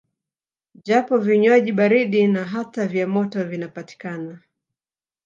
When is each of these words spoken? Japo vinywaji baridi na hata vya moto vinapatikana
Japo 0.83 1.17
vinywaji 1.17 1.71
baridi 1.73 2.27
na 2.27 2.43
hata 2.45 2.87
vya 2.87 3.07
moto 3.07 3.43
vinapatikana 3.43 4.39